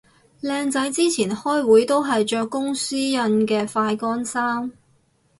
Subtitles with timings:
[0.41, 4.71] 靚仔之前開會都係着公司印嘅快乾衫